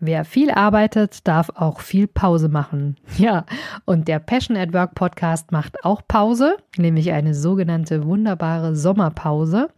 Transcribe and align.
Wer 0.00 0.24
viel 0.24 0.52
arbeitet, 0.52 1.26
darf 1.26 1.50
auch 1.56 1.80
viel 1.80 2.06
Pause 2.06 2.48
machen. 2.48 2.96
Ja, 3.16 3.46
und 3.84 4.06
der 4.06 4.20
Passion 4.20 4.56
at 4.56 4.72
Work 4.72 4.94
Podcast 4.94 5.50
macht 5.50 5.84
auch 5.84 6.02
Pause, 6.06 6.56
nämlich 6.76 7.10
eine 7.10 7.34
sogenannte 7.34 8.04
wunderbare 8.04 8.76
Sommerpause. 8.76 9.70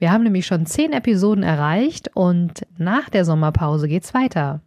Wir 0.00 0.10
haben 0.10 0.24
nämlich 0.24 0.46
schon 0.46 0.66
zehn 0.66 0.92
Episoden 0.92 1.44
erreicht 1.44 2.10
und 2.14 2.66
nach 2.78 3.10
der 3.10 3.24
Sommerpause 3.24 3.86
geht's 3.86 4.12
weiter. 4.12 4.60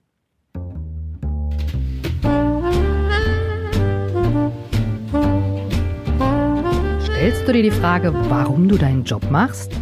Stellst 7.04 7.46
du 7.46 7.52
dir 7.52 7.64
die 7.64 7.72
Frage, 7.72 8.14
warum 8.30 8.70
du 8.70 8.78
deinen 8.78 9.04
Job 9.04 9.30
machst? 9.30 9.74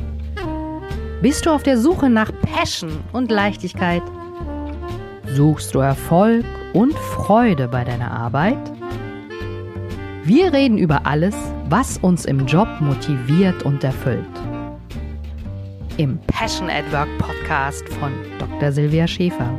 Bist 1.21 1.45
du 1.45 1.51
auf 1.51 1.61
der 1.61 1.77
Suche 1.77 2.09
nach 2.09 2.31
Passion 2.41 3.03
und 3.13 3.29
Leichtigkeit? 3.29 4.01
Suchst 5.27 5.73
du 5.75 5.79
Erfolg 5.79 6.45
und 6.73 6.93
Freude 6.93 7.67
bei 7.67 7.83
deiner 7.83 8.11
Arbeit? 8.11 8.57
Wir 10.23 10.51
reden 10.51 10.77
über 10.77 11.05
alles, 11.05 11.35
was 11.69 11.97
uns 11.99 12.25
im 12.25 12.45
Job 12.45 12.67
motiviert 12.79 13.63
und 13.63 13.83
erfüllt. 13.83 14.25
Im 15.97 16.19
Passion 16.27 16.69
at 16.69 16.91
Work 16.91 17.09
Podcast 17.17 17.87
von 17.89 18.11
Dr. 18.39 18.71
Silvia 18.71 19.07
Schäfer. 19.07 19.53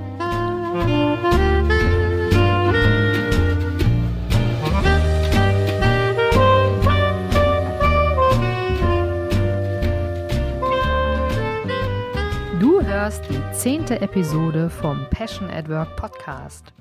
Hörst 13.03 13.25
die 13.29 13.43
zehnte 13.53 14.01
Episode 14.01 14.71
vom 14.71 15.07
Passion 15.11 15.51
at 15.51 15.69
Work 15.69 15.97
Podcast. 15.97 16.73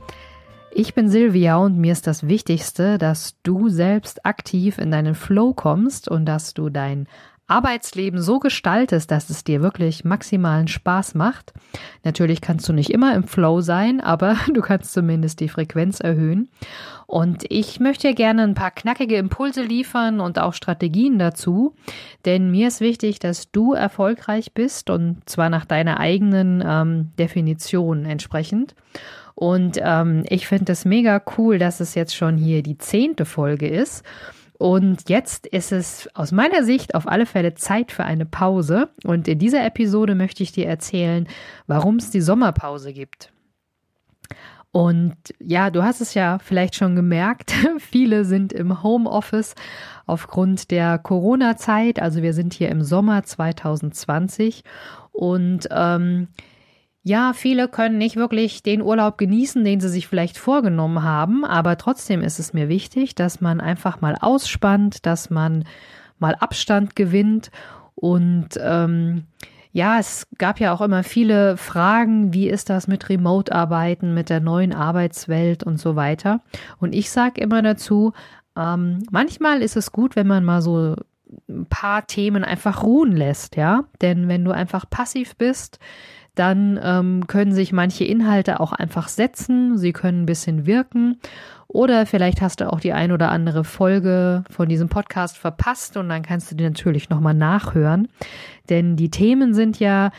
Ich 0.69 0.93
bin 0.93 1.09
Silvia 1.09 1.57
und 1.57 1.79
mir 1.79 1.93
ist 1.93 2.05
das 2.05 2.27
Wichtigste, 2.27 2.99
dass 2.99 3.41
du 3.41 3.69
selbst 3.69 4.23
aktiv 4.23 4.77
in 4.77 4.91
deinen 4.91 5.15
Flow 5.15 5.55
kommst 5.55 6.07
und 6.09 6.27
dass 6.27 6.53
du 6.53 6.69
dein 6.69 7.07
Arbeitsleben 7.47 8.21
so 8.21 8.39
gestaltest, 8.39 9.11
dass 9.11 9.29
es 9.29 9.43
dir 9.43 9.61
wirklich 9.61 10.05
maximalen 10.05 10.67
Spaß 10.67 11.15
macht. 11.15 11.53
Natürlich 12.03 12.39
kannst 12.39 12.67
du 12.69 12.73
nicht 12.73 12.89
immer 12.89 13.13
im 13.13 13.25
Flow 13.25 13.59
sein, 13.61 13.99
aber 13.99 14.37
du 14.53 14.61
kannst 14.61 14.93
zumindest 14.93 15.39
die 15.39 15.49
Frequenz 15.49 15.99
erhöhen. 15.99 16.49
Und 17.07 17.43
ich 17.49 17.81
möchte 17.81 18.13
gerne 18.13 18.43
ein 18.43 18.53
paar 18.53 18.71
knackige 18.71 19.17
Impulse 19.17 19.63
liefern 19.63 20.21
und 20.21 20.39
auch 20.39 20.53
Strategien 20.53 21.19
dazu, 21.19 21.75
denn 22.23 22.51
mir 22.51 22.69
ist 22.69 22.79
wichtig, 22.79 23.19
dass 23.19 23.51
du 23.51 23.73
erfolgreich 23.73 24.53
bist 24.53 24.89
und 24.89 25.17
zwar 25.29 25.49
nach 25.49 25.65
deiner 25.65 25.99
eigenen 25.99 26.63
ähm, 26.65 27.11
Definition 27.19 28.05
entsprechend. 28.05 28.75
Und 29.35 29.77
ähm, 29.81 30.23
ich 30.29 30.47
finde 30.47 30.71
es 30.71 30.85
mega 30.85 31.21
cool, 31.37 31.57
dass 31.57 31.79
es 31.79 31.95
jetzt 31.95 32.15
schon 32.15 32.37
hier 32.37 32.63
die 32.63 32.77
zehnte 32.77 33.25
Folge 33.25 33.67
ist. 33.67 34.05
Und 34.61 35.09
jetzt 35.09 35.47
ist 35.47 35.71
es 35.71 36.07
aus 36.13 36.31
meiner 36.31 36.63
Sicht 36.63 36.93
auf 36.93 37.07
alle 37.07 37.25
Fälle 37.25 37.55
Zeit 37.55 37.91
für 37.91 38.03
eine 38.03 38.27
Pause. 38.27 38.89
Und 39.03 39.27
in 39.27 39.39
dieser 39.39 39.65
Episode 39.65 40.13
möchte 40.13 40.43
ich 40.43 40.51
dir 40.51 40.67
erzählen, 40.67 41.27
warum 41.65 41.95
es 41.95 42.11
die 42.11 42.21
Sommerpause 42.21 42.93
gibt. 42.93 43.33
Und 44.71 45.15
ja, 45.39 45.71
du 45.71 45.81
hast 45.81 45.99
es 45.99 46.13
ja 46.13 46.37
vielleicht 46.37 46.75
schon 46.75 46.95
gemerkt, 46.95 47.55
viele 47.79 48.23
sind 48.23 48.53
im 48.53 48.83
Homeoffice 48.83 49.55
aufgrund 50.05 50.69
der 50.69 50.99
Corona-Zeit. 50.99 51.99
Also 51.99 52.21
wir 52.21 52.35
sind 52.35 52.53
hier 52.53 52.69
im 52.69 52.83
Sommer 52.83 53.23
2020 53.23 54.63
und 55.11 55.67
ähm, 55.71 56.27
ja, 57.03 57.33
viele 57.33 57.67
können 57.67 57.97
nicht 57.97 58.15
wirklich 58.15 58.61
den 58.63 58.81
Urlaub 58.81 59.17
genießen, 59.17 59.63
den 59.63 59.79
sie 59.79 59.89
sich 59.89 60.07
vielleicht 60.07 60.37
vorgenommen 60.37 61.03
haben, 61.03 61.43
aber 61.45 61.77
trotzdem 61.77 62.21
ist 62.21 62.39
es 62.39 62.53
mir 62.53 62.69
wichtig, 62.69 63.15
dass 63.15 63.41
man 63.41 63.59
einfach 63.59 64.01
mal 64.01 64.15
ausspannt, 64.19 65.05
dass 65.05 65.29
man 65.29 65.65
mal 66.19 66.35
Abstand 66.35 66.95
gewinnt 66.95 67.49
und 67.95 68.49
ähm, 68.61 69.25
ja, 69.73 69.99
es 69.99 70.27
gab 70.37 70.59
ja 70.59 70.73
auch 70.73 70.81
immer 70.81 71.03
viele 71.03 71.55
Fragen, 71.55 72.33
wie 72.33 72.49
ist 72.49 72.69
das 72.69 72.87
mit 72.87 73.07
Remote-Arbeiten, 73.09 74.13
mit 74.13 74.29
der 74.29 74.41
neuen 74.41 74.73
Arbeitswelt 74.73 75.63
und 75.63 75.79
so 75.79 75.95
weiter. 75.95 76.41
Und 76.79 76.93
ich 76.93 77.09
sage 77.09 77.39
immer 77.39 77.61
dazu, 77.61 78.11
ähm, 78.57 79.03
manchmal 79.11 79.61
ist 79.61 79.77
es 79.77 79.93
gut, 79.93 80.17
wenn 80.17 80.27
man 80.27 80.43
mal 80.43 80.61
so 80.61 80.97
ein 81.47 81.65
paar 81.67 82.05
Themen 82.05 82.43
einfach 82.43 82.83
ruhen 82.83 83.15
lässt, 83.15 83.55
ja. 83.55 83.85
Denn 84.01 84.27
wenn 84.27 84.43
du 84.43 84.51
einfach 84.51 84.89
passiv 84.89 85.37
bist, 85.37 85.79
dann 86.35 86.79
ähm, 86.81 87.27
können 87.27 87.53
sich 87.53 87.73
manche 87.73 88.05
Inhalte 88.05 88.59
auch 88.59 88.71
einfach 88.71 89.07
setzen, 89.07 89.77
sie 89.77 89.93
können 89.93 90.23
ein 90.23 90.25
bisschen 90.25 90.65
wirken. 90.65 91.19
Oder 91.67 92.05
vielleicht 92.05 92.41
hast 92.41 92.59
du 92.59 92.71
auch 92.71 92.79
die 92.79 92.93
ein 92.93 93.11
oder 93.11 93.31
andere 93.31 93.63
Folge 93.63 94.43
von 94.49 94.67
diesem 94.67 94.89
Podcast 94.89 95.37
verpasst 95.37 95.95
und 95.95 96.09
dann 96.09 96.21
kannst 96.21 96.51
du 96.51 96.55
die 96.55 96.65
natürlich 96.65 97.09
nochmal 97.09 97.33
nachhören, 97.33 98.09
denn 98.69 98.97
die 98.97 99.09
Themen 99.09 99.53
sind 99.53 99.79
ja 99.79 100.11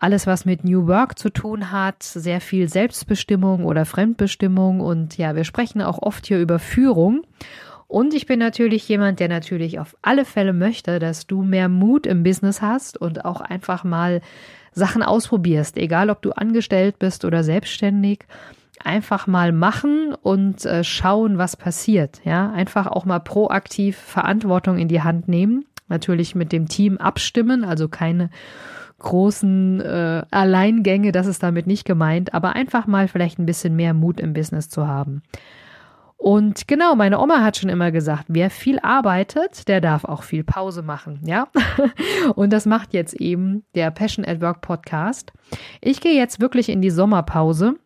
alles, 0.00 0.26
was 0.26 0.46
mit 0.46 0.64
New 0.64 0.86
Work 0.86 1.18
zu 1.18 1.30
tun 1.30 1.70
hat, 1.70 2.02
sehr 2.02 2.40
viel 2.40 2.68
Selbstbestimmung 2.68 3.64
oder 3.64 3.84
Fremdbestimmung. 3.84 4.80
Und 4.80 5.18
ja, 5.18 5.36
wir 5.36 5.44
sprechen 5.44 5.82
auch 5.82 6.00
oft 6.00 6.26
hier 6.26 6.40
über 6.40 6.58
Führung. 6.58 7.22
Und 7.86 8.14
ich 8.14 8.24
bin 8.24 8.38
natürlich 8.38 8.88
jemand, 8.88 9.20
der 9.20 9.28
natürlich 9.28 9.78
auf 9.78 9.96
alle 10.00 10.24
Fälle 10.24 10.52
möchte, 10.54 11.00
dass 11.00 11.26
du 11.26 11.42
mehr 11.42 11.68
Mut 11.68 12.06
im 12.06 12.22
Business 12.22 12.62
hast 12.62 12.96
und 12.96 13.24
auch 13.24 13.40
einfach 13.40 13.84
mal 13.84 14.22
Sachen 14.72 15.02
ausprobierst, 15.02 15.76
egal 15.76 16.10
ob 16.10 16.22
du 16.22 16.32
angestellt 16.32 16.98
bist 16.98 17.24
oder 17.24 17.42
selbstständig. 17.44 18.20
Einfach 18.82 19.26
mal 19.26 19.52
machen 19.52 20.14
und 20.22 20.64
äh, 20.64 20.84
schauen, 20.84 21.36
was 21.36 21.56
passiert. 21.56 22.20
Ja, 22.24 22.50
einfach 22.50 22.86
auch 22.86 23.04
mal 23.04 23.20
proaktiv 23.20 23.98
Verantwortung 23.98 24.78
in 24.78 24.88
die 24.88 25.02
Hand 25.02 25.28
nehmen. 25.28 25.66
Natürlich 25.88 26.34
mit 26.34 26.52
dem 26.52 26.68
Team 26.68 26.96
abstimmen, 26.96 27.64
also 27.64 27.88
keine 27.88 28.30
großen 29.00 29.80
äh, 29.80 30.22
Alleingänge, 30.30 31.10
das 31.10 31.26
ist 31.26 31.42
damit 31.42 31.66
nicht 31.66 31.84
gemeint, 31.84 32.32
aber 32.32 32.54
einfach 32.54 32.86
mal 32.86 33.08
vielleicht 33.08 33.38
ein 33.38 33.46
bisschen 33.46 33.74
mehr 33.74 33.94
Mut 33.94 34.20
im 34.20 34.32
Business 34.32 34.68
zu 34.68 34.86
haben. 34.86 35.22
Und 36.20 36.68
genau, 36.68 36.96
meine 36.96 37.18
Oma 37.18 37.42
hat 37.42 37.56
schon 37.56 37.70
immer 37.70 37.90
gesagt, 37.90 38.24
wer 38.28 38.50
viel 38.50 38.78
arbeitet, 38.80 39.66
der 39.68 39.80
darf 39.80 40.04
auch 40.04 40.22
viel 40.22 40.44
Pause 40.44 40.82
machen, 40.82 41.20
ja? 41.24 41.48
Und 42.34 42.52
das 42.52 42.66
macht 42.66 42.92
jetzt 42.92 43.14
eben 43.14 43.64
der 43.74 43.90
Passion 43.90 44.26
at 44.26 44.42
Work 44.42 44.60
Podcast. 44.60 45.32
Ich 45.80 46.02
gehe 46.02 46.14
jetzt 46.14 46.38
wirklich 46.38 46.68
in 46.68 46.82
die 46.82 46.90
Sommerpause. 46.90 47.76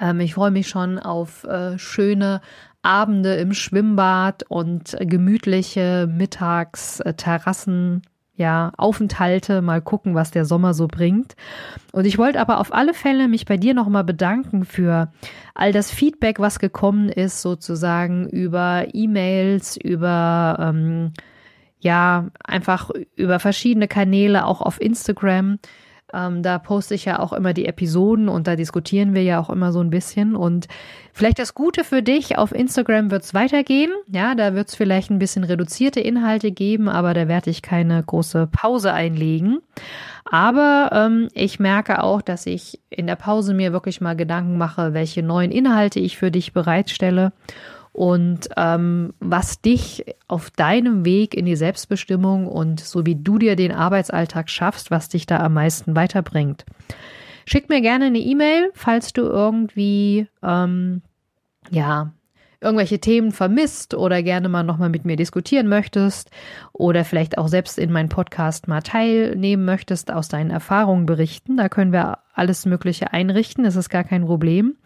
Ähm, 0.00 0.20
ich 0.20 0.34
freue 0.34 0.52
mich 0.52 0.68
schon 0.68 1.00
auf 1.00 1.42
äh, 1.42 1.76
schöne 1.80 2.42
Abende 2.82 3.34
im 3.34 3.52
Schwimmbad 3.52 4.44
und 4.48 4.96
gemütliche 5.00 6.08
Mittagsterrassen 6.08 8.02
ja, 8.38 8.72
Aufenthalte, 8.76 9.62
mal 9.62 9.82
gucken, 9.82 10.14
was 10.14 10.30
der 10.30 10.44
Sommer 10.44 10.72
so 10.72 10.86
bringt. 10.86 11.34
Und 11.92 12.06
ich 12.06 12.18
wollte 12.18 12.40
aber 12.40 12.60
auf 12.60 12.72
alle 12.72 12.94
Fälle 12.94 13.26
mich 13.26 13.46
bei 13.46 13.56
dir 13.56 13.74
nochmal 13.74 14.04
bedanken 14.04 14.64
für 14.64 15.10
all 15.54 15.72
das 15.72 15.90
Feedback, 15.90 16.38
was 16.38 16.60
gekommen 16.60 17.08
ist, 17.08 17.42
sozusagen 17.42 18.28
über 18.28 18.86
E-Mails, 18.92 19.76
über, 19.76 20.56
ähm, 20.60 21.12
ja, 21.80 22.28
einfach 22.44 22.90
über 23.16 23.40
verschiedene 23.40 23.88
Kanäle, 23.88 24.46
auch 24.46 24.62
auf 24.62 24.80
Instagram. 24.80 25.58
Ähm, 26.12 26.42
da 26.42 26.58
poste 26.58 26.94
ich 26.94 27.04
ja 27.04 27.18
auch 27.18 27.32
immer 27.32 27.52
die 27.52 27.66
Episoden 27.66 28.28
und 28.28 28.46
da 28.46 28.56
diskutieren 28.56 29.14
wir 29.14 29.22
ja 29.22 29.40
auch 29.40 29.50
immer 29.50 29.72
so 29.72 29.80
ein 29.80 29.90
bisschen. 29.90 30.36
Und 30.36 30.66
vielleicht 31.12 31.38
das 31.38 31.54
Gute 31.54 31.84
für 31.84 32.02
dich, 32.02 32.38
auf 32.38 32.52
Instagram 32.52 33.10
wird 33.10 33.24
es 33.24 33.34
weitergehen. 33.34 33.90
Ja, 34.06 34.34
da 34.34 34.54
wird 34.54 34.68
es 34.68 34.74
vielleicht 34.74 35.10
ein 35.10 35.18
bisschen 35.18 35.44
reduzierte 35.44 36.00
Inhalte 36.00 36.50
geben, 36.50 36.88
aber 36.88 37.12
da 37.12 37.28
werde 37.28 37.50
ich 37.50 37.60
keine 37.62 38.02
große 38.02 38.48
Pause 38.50 38.92
einlegen. 38.92 39.60
Aber 40.24 40.90
ähm, 40.92 41.28
ich 41.34 41.58
merke 41.58 42.02
auch, 42.02 42.22
dass 42.22 42.46
ich 42.46 42.80
in 42.90 43.06
der 43.06 43.16
Pause 43.16 43.54
mir 43.54 43.72
wirklich 43.72 44.00
mal 44.00 44.16
Gedanken 44.16 44.58
mache, 44.58 44.94
welche 44.94 45.22
neuen 45.22 45.50
Inhalte 45.50 46.00
ich 46.00 46.16
für 46.16 46.30
dich 46.30 46.52
bereitstelle 46.52 47.32
und 47.98 48.50
ähm, 48.56 49.12
was 49.18 49.60
dich 49.60 50.04
auf 50.28 50.50
deinem 50.50 51.04
Weg 51.04 51.34
in 51.34 51.46
die 51.46 51.56
Selbstbestimmung 51.56 52.46
und 52.46 52.78
so 52.78 53.04
wie 53.04 53.16
du 53.16 53.38
dir 53.38 53.56
den 53.56 53.72
Arbeitsalltag 53.72 54.50
schaffst, 54.50 54.92
was 54.92 55.08
dich 55.08 55.26
da 55.26 55.40
am 55.40 55.54
meisten 55.54 55.96
weiterbringt. 55.96 56.64
Schick 57.44 57.68
mir 57.68 57.80
gerne 57.80 58.04
eine 58.04 58.20
E-Mail, 58.20 58.70
falls 58.72 59.12
du 59.14 59.22
irgendwie 59.22 60.28
ähm, 60.44 61.02
ja 61.70 62.12
irgendwelche 62.60 63.00
Themen 63.00 63.32
vermisst 63.32 63.94
oder 63.94 64.22
gerne 64.22 64.48
mal 64.48 64.62
nochmal 64.62 64.90
mit 64.90 65.04
mir 65.04 65.16
diskutieren 65.16 65.66
möchtest 65.66 66.30
oder 66.72 67.04
vielleicht 67.04 67.36
auch 67.36 67.48
selbst 67.48 67.80
in 67.80 67.90
meinen 67.90 68.10
Podcast 68.10 68.68
mal 68.68 68.80
teilnehmen 68.80 69.64
möchtest, 69.64 70.12
aus 70.12 70.28
deinen 70.28 70.50
Erfahrungen 70.50 71.06
berichten. 71.06 71.56
Da 71.56 71.68
können 71.68 71.92
wir 71.92 72.18
alles 72.32 72.64
Mögliche 72.64 73.12
einrichten, 73.12 73.64
das 73.64 73.74
ist 73.74 73.88
gar 73.88 74.04
kein 74.04 74.26
Problem. 74.26 74.76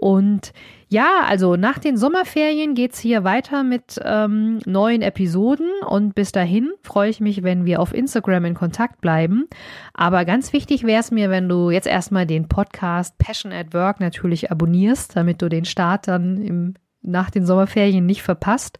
Und 0.00 0.52
ja, 0.88 1.22
also 1.26 1.56
nach 1.56 1.78
den 1.78 1.96
Sommerferien 1.96 2.74
geht's 2.74 2.98
hier 2.98 3.24
weiter 3.24 3.62
mit 3.64 4.00
ähm, 4.04 4.60
neuen 4.64 5.02
Episoden 5.02 5.68
und 5.88 6.14
bis 6.14 6.30
dahin 6.30 6.72
freue 6.82 7.10
ich 7.10 7.20
mich, 7.20 7.42
wenn 7.42 7.64
wir 7.64 7.80
auf 7.80 7.94
Instagram 7.94 8.44
in 8.44 8.54
Kontakt 8.54 9.00
bleiben. 9.00 9.48
Aber 9.92 10.24
ganz 10.24 10.52
wichtig 10.52 10.84
wäre 10.84 11.00
es 11.00 11.10
mir, 11.10 11.30
wenn 11.30 11.48
du 11.48 11.70
jetzt 11.70 11.86
erstmal 11.86 12.26
den 12.26 12.48
Podcast 12.48 13.18
Passion 13.18 13.52
at 13.52 13.74
Work 13.74 14.00
natürlich 14.00 14.50
abonnierst, 14.50 15.16
damit 15.16 15.42
du 15.42 15.48
den 15.48 15.64
Start 15.64 16.06
dann 16.06 16.42
im, 16.42 16.74
nach 17.02 17.30
den 17.30 17.46
Sommerferien 17.46 18.06
nicht 18.06 18.22
verpasst. 18.22 18.78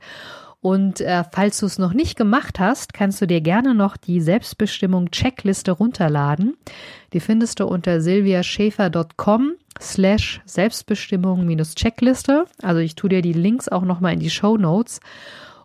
Und 0.65 1.03
äh, 1.03 1.25
falls 1.31 1.61
du 1.61 1.67
es 1.67 1.77
noch 1.77 1.93
nicht 1.93 2.17
gemacht 2.17 2.59
hast, 2.59 2.95
kannst 2.95 3.21
du 3.21 3.27
dir 3.27 3.43
gerne 3.43 3.75
noch 3.75 3.99
die 3.99 4.23
Selbstbestimmung-Checkliste 4.23 5.73
runterladen. 5.73 6.57
Die 7.13 7.21
findest 7.21 7.61
du 7.61 7.67
unter 7.67 8.01
silviaschäfer.com 8.01 9.57
slash 9.79 10.41
Selbstbestimmung-Checkliste. 10.47 12.47
Also 12.63 12.81
ich 12.81 12.95
tue 12.95 13.11
dir 13.11 13.21
die 13.21 13.35
Links 13.35 13.69
auch 13.69 13.83
nochmal 13.83 14.15
in 14.15 14.21
die 14.21 14.31
Show 14.31 14.57
Notes. 14.57 15.01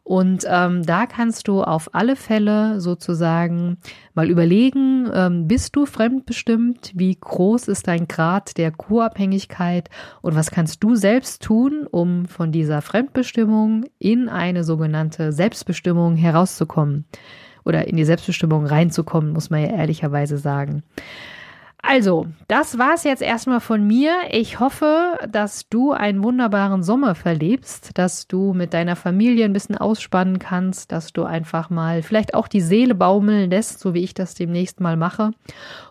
Und 0.10 0.44
ähm, 0.50 0.82
da 0.82 1.06
kannst 1.06 1.48
du 1.48 1.62
auf 1.62 1.94
alle 1.94 2.16
Fälle 2.16 2.82
sozusagen 2.82 3.78
mal 4.16 4.28
überlegen, 4.28 5.08
ähm, 5.14 5.48
bist 5.48 5.76
du 5.76 5.86
fremdbestimmt? 5.86 6.94
Wie 6.96 7.16
groß 7.16 7.68
ist 7.68 7.88
dein 7.88 8.08
Grad 8.08 8.58
der 8.58 8.72
Co-Abhängigkeit? 8.72 9.88
Und 10.24 10.34
was 10.34 10.50
kannst 10.50 10.84
du 10.84 10.96
selbst 10.96 11.44
tun, 11.44 11.86
um 11.86 12.26
von 12.26 12.52
dieser 12.52 12.82
Fremdbestimmung 12.82 13.86
in 14.00 14.30
eine 14.30 14.64
sogenannte 14.64 15.32
Selbstbestimmung 15.32 16.16
herauszukommen? 16.16 17.06
Oder 17.64 17.88
in 17.88 17.96
die 17.96 18.04
Selbstbestimmung 18.04 18.66
reinzukommen, 18.66 19.32
muss 19.32 19.52
man 19.52 19.62
ja 19.62 19.68
ehrlicherweise 19.68 20.40
sagen. 20.40 20.82
Also, 21.82 22.28
das 22.48 22.78
war's 22.78 23.04
jetzt 23.04 23.22
erstmal 23.22 23.62
von 23.62 23.88
mir. 23.88 24.14
Ich 24.32 24.60
hoffe, 24.60 25.18
dass 25.30 25.70
du 25.70 25.92
einen 25.92 26.24
wunderbaren 26.24 26.84
Sommer 26.84 27.16
verlebst, 27.16 27.98
dass 27.98 28.28
du 28.28 28.54
mit 28.54 28.74
deiner 28.74 28.98
Familie 28.98 29.46
ein 29.46 29.54
bisschen 29.54 29.78
ausspannen 29.78 30.40
kannst, 30.40 30.92
dass 30.92 31.14
du 31.14 31.24
einfach 31.24 31.70
mal 31.70 32.04
vielleicht 32.04 32.34
auch 32.34 32.48
die 32.48 32.62
Seele 32.62 32.96
baumeln 32.96 33.50
lässt, 33.50 33.80
so 33.80 33.94
wie 33.94 34.04
ich 34.04 34.14
das 34.14 34.36
demnächst 34.36 34.82
mal 34.82 34.98
mache. 34.98 35.32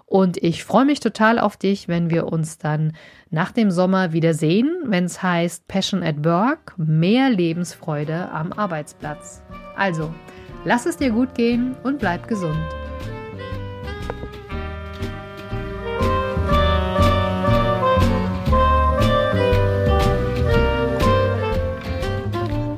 Und 0.05 0.37
ich 0.43 0.65
freue 0.65 0.85
mich 0.85 1.01
total 1.01 1.39
auf 1.39 1.57
dich, 1.57 1.89
wenn 1.89 2.11
wir 2.11 2.27
uns 2.29 2.59
dann 2.59 2.93
nach 3.31 3.53
dem 3.53 3.71
Sommer 3.71 4.13
wieder 4.13 4.35
sehen, 4.35 4.75
wenn 4.85 5.05
es 5.05 5.23
heißt 5.23 5.69
Passion 5.69 6.03
at 6.03 6.25
Work, 6.25 6.75
mehr 6.77 7.31
Lebensfreude 7.31 8.31
am 8.31 8.53
Arbeitsplatz. 8.53 9.43
Also, 9.77 10.13
lass 10.65 10.87
es 10.87 10.97
dir 10.97 11.11
gut 11.11 11.35
gehen 11.35 11.77
und 11.83 11.99
bleib 11.99 12.29
gesund. 12.29 12.59